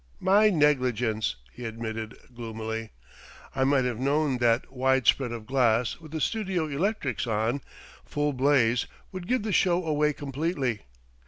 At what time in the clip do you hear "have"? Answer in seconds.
3.85-3.99